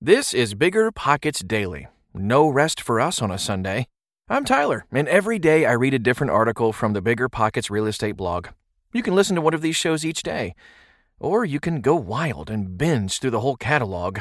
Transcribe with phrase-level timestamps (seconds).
[0.00, 1.88] This is Bigger Pockets Daily.
[2.14, 3.88] No rest for us on a Sunday.
[4.28, 7.84] I'm Tyler, and every day I read a different article from the Bigger Pockets real
[7.84, 8.46] estate blog.
[8.92, 10.54] You can listen to one of these shows each day,
[11.18, 14.20] or you can go wild and binge through the whole catalog.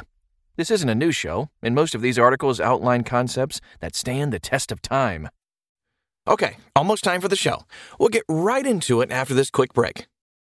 [0.55, 4.39] This isn't a new show, and most of these articles outline concepts that stand the
[4.39, 5.29] test of time.
[6.27, 7.65] Okay, almost time for the show.
[7.99, 10.07] We'll get right into it after this quick break.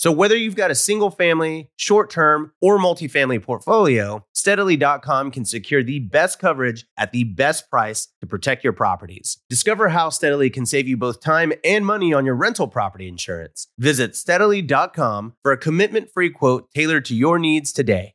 [0.00, 5.82] So whether you've got a single family, short term, or multifamily portfolio, steadily.com can secure
[5.82, 9.36] the best coverage at the best price to protect your properties.
[9.50, 13.68] Discover how Steadily can save you both time and money on your rental property insurance.
[13.76, 18.14] Visit steadily.com for a commitment free quote tailored to your needs today.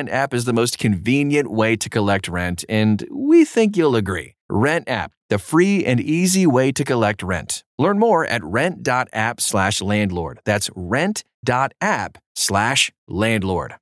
[0.00, 4.34] Rent app is the most convenient way to collect rent, and we think you'll agree.
[4.48, 7.64] Rent App, the free and easy way to collect rent.
[7.78, 10.40] Learn more at rent.app slash landlord.
[10.46, 13.74] That's rent.app slash landlord.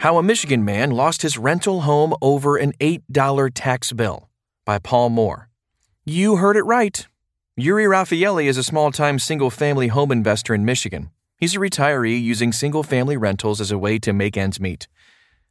[0.00, 4.30] How a Michigan man lost his rental home over an $8 tax bill
[4.66, 5.48] by Paul Moore.
[6.04, 7.06] You heard it right.
[7.54, 11.10] Yuri Rafaeli is a small time single family home investor in Michigan.
[11.38, 14.88] He's a retiree using single family rentals as a way to make ends meet.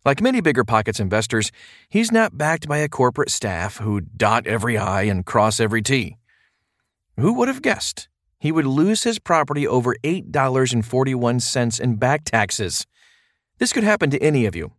[0.03, 1.49] Like many bigger pockets investors,
[1.89, 6.17] he's not backed by a corporate staff who dot every I and cross every T.
[7.17, 12.85] Who would have guessed he would lose his property over $8.41 in back taxes?
[13.57, 14.73] This could happen to any of you.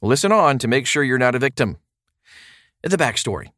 [0.00, 1.76] Listen on to make sure you're not a victim.
[2.82, 3.50] The backstory.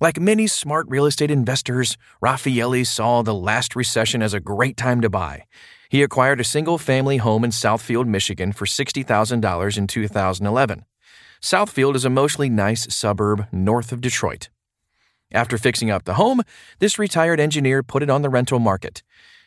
[0.00, 5.00] Like many smart real estate investors, Rafaeli saw the last recession as a great time
[5.02, 5.44] to buy.
[5.92, 10.86] He acquired a single family home in Southfield, Michigan for $60,000 in 2011.
[11.42, 14.48] Southfield is a mostly nice suburb north of Detroit.
[15.32, 16.40] After fixing up the home,
[16.78, 19.02] this retired engineer put it on the rental market.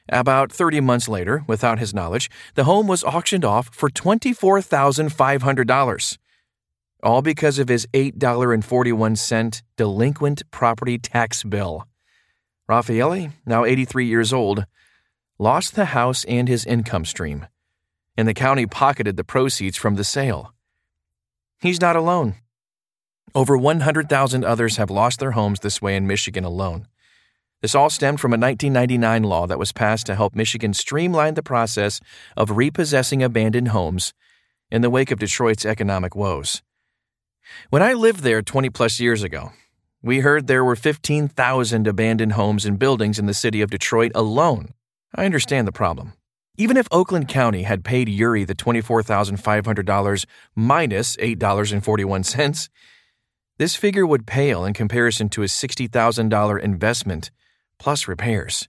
[0.08, 6.18] About 30 months later, without his knowledge, the home was auctioned off for $24,500.
[7.02, 11.88] All because of his $8.41 delinquent property tax bill.
[12.70, 14.68] Rafaeli, now 83 years old,
[15.38, 17.48] lost the house and his income stream,
[18.18, 20.54] and the county pocketed the proceeds from the sale.
[21.60, 22.36] He's not alone.
[23.34, 26.88] Over 100,000 others have lost their homes this way in Michigan alone.
[27.62, 31.44] This all stemmed from a 1999 law that was passed to help Michigan streamline the
[31.44, 32.00] process
[32.38, 34.14] of repossessing abandoned homes
[34.70, 36.62] in the wake of Detroit's economic woes.
[37.70, 39.52] When I lived there 20 plus years ago,
[40.02, 44.74] we heard there were 15,000 abandoned homes and buildings in the city of Detroit alone.
[45.16, 46.14] I understand the problem.
[46.58, 52.70] Even if Oakland County had paid Yuri the $24,500 minus $8.41,
[53.58, 57.32] this figure would pale in comparison to his $60,000 investment
[57.80, 58.68] plus repairs.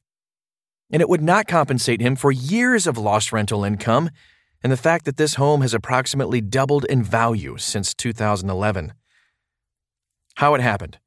[0.91, 4.11] And it would not compensate him for years of lost rental income
[4.63, 8.93] and the fact that this home has approximately doubled in value since 2011.
[10.37, 10.99] How it happened.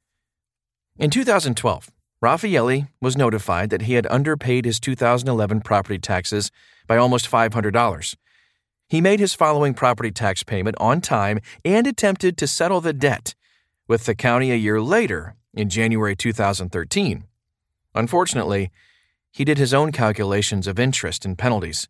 [0.97, 1.89] In 2012,
[2.23, 6.51] Rafaeli was notified that he had underpaid his 2011 property taxes
[6.87, 8.15] by almost $500.
[8.87, 13.35] He made his following property tax payment on time and attempted to settle the debt
[13.87, 17.23] with the county a year later, in January 2013.
[17.95, 18.71] Unfortunately,
[19.31, 21.87] he did his own calculations of interest and penalties.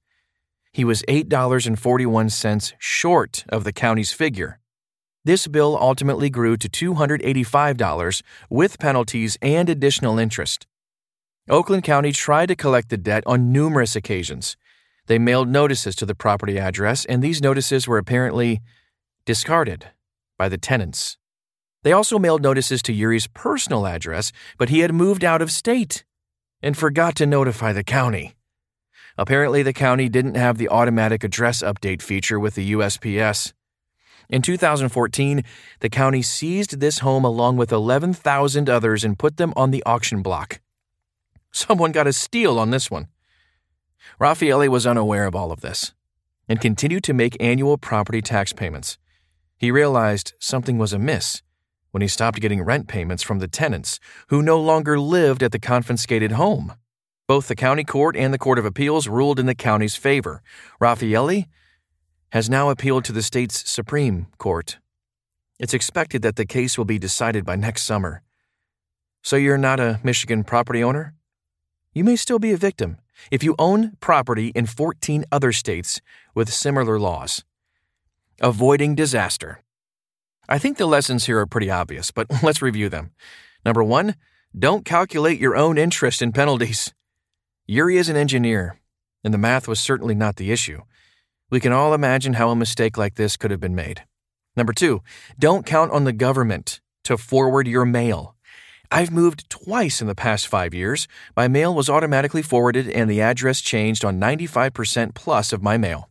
[0.71, 4.58] He was $8.41 short of the county's figure.
[5.25, 10.65] This bill ultimately grew to $285 with penalties and additional interest.
[11.49, 14.55] Oakland County tried to collect the debt on numerous occasions.
[15.07, 18.61] They mailed notices to the property address, and these notices were apparently
[19.25, 19.87] discarded
[20.37, 21.17] by the tenants.
[21.83, 26.03] They also mailed notices to Yuri's personal address, but he had moved out of state
[26.61, 28.35] and forgot to notify the county.
[29.17, 33.53] Apparently, the county didn't have the automatic address update feature with the USPS.
[34.29, 35.43] In 2014,
[35.79, 40.21] the county seized this home along with 11,000 others and put them on the auction
[40.21, 40.59] block.
[41.51, 43.07] Someone got a steal on this one.
[44.21, 45.93] Rafaeli was unaware of all of this
[46.47, 48.99] and continued to make annual property tax payments.
[49.57, 51.41] He realized something was amiss
[51.91, 55.59] when he stopped getting rent payments from the tenants who no longer lived at the
[55.59, 56.73] confiscated home.
[57.27, 60.41] Both the county court and the Court of Appeals ruled in the county's favor.
[60.79, 61.47] Rafaeli
[62.31, 64.77] has now appealed to the state's Supreme Court.
[65.59, 68.21] It's expected that the case will be decided by next summer.
[69.21, 71.13] So you're not a Michigan property owner?
[71.93, 72.97] You may still be a victim
[73.31, 76.01] if you own property in 14 other states
[76.33, 77.43] with similar laws.
[78.39, 79.61] Avoiding disaster.
[80.47, 83.11] I think the lessons here are pretty obvious, but let's review them.
[83.65, 84.15] Number one,
[84.57, 86.93] don't calculate your own interest in penalties.
[87.67, 88.79] Yuri is an engineer,
[89.23, 90.81] and the math was certainly not the issue.
[91.49, 94.03] We can all imagine how a mistake like this could have been made.
[94.55, 95.01] Number two,
[95.37, 98.35] don't count on the government to forward your mail.
[98.91, 101.07] I've moved twice in the past five years.
[101.35, 106.09] My mail was automatically forwarded and the address changed on 95% plus of my mail.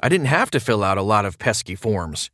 [0.00, 2.30] I didn't have to fill out a lot of pesky forms.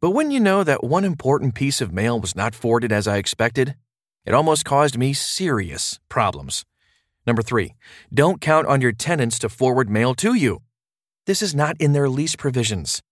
[0.00, 3.16] But when you know that one important piece of mail was not forwarded as I
[3.16, 3.74] expected,
[4.24, 6.64] it almost caused me serious problems.
[7.26, 7.74] Number three,
[8.12, 10.62] don't count on your tenants to forward mail to you.
[11.30, 13.02] This is not in their lease provisions.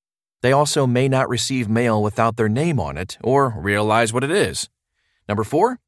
[0.42, 4.30] They also may not receive mail without their name on it or realize what it
[4.32, 4.68] is.
[5.28, 5.78] Number four,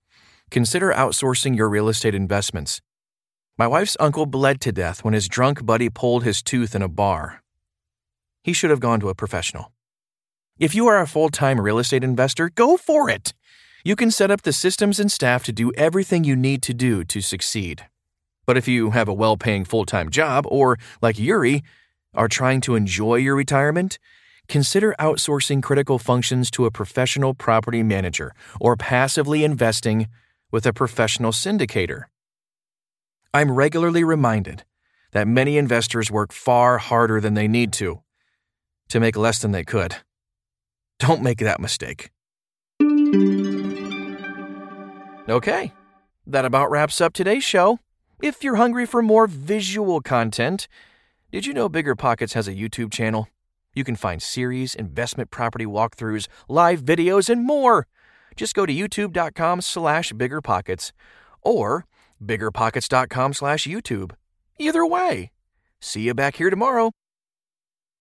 [0.49, 2.83] consider outsourcing your real estate investments.
[3.59, 6.89] My wife's uncle bled to death when his drunk buddy pulled his tooth in a
[6.89, 7.43] bar.
[8.45, 9.73] He should have gone to a professional.
[10.57, 13.35] If you are a full time real estate investor, go for it.
[13.83, 17.03] You can set up the systems and staff to do everything you need to do
[17.03, 17.87] to succeed.
[18.47, 21.65] But if you have a well paying full time job, or, like Yuri,
[22.15, 23.99] are trying to enjoy your retirement,
[24.49, 30.09] consider outsourcing critical functions to a professional property manager or passively investing
[30.51, 32.05] with a professional syndicator.
[33.33, 34.65] I'm regularly reminded
[35.13, 38.03] that many investors work far harder than they need to
[38.89, 39.97] to make less than they could.
[40.99, 42.11] Don't make that mistake.
[45.29, 45.73] Okay,
[46.27, 47.79] that about wraps up today's show.
[48.21, 50.67] If you're hungry for more visual content,
[51.31, 53.29] did you know Bigger Pockets has a YouTube channel?
[53.73, 57.87] You can find series, investment property walkthroughs, live videos, and more.
[58.37, 60.93] Just go to youtube.com slash biggerpockets
[61.43, 61.87] or
[62.25, 64.13] biggerpockets.com slash YouTube.
[64.59, 65.31] Either way.
[65.81, 66.93] See you back here tomorrow.